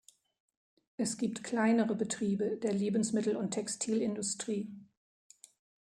Es 0.97 1.15
gibt 1.19 1.43
kleinere 1.43 1.93
Betriebe 1.93 2.57
der 2.57 2.71
Lebensmittel- 2.73 3.35
und 3.35 3.51
Textilindustrie. 3.51 4.67